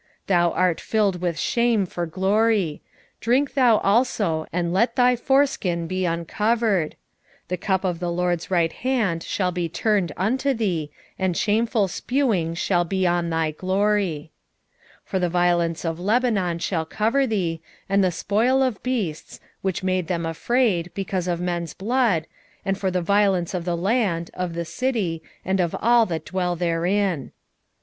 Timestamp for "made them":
19.83-20.25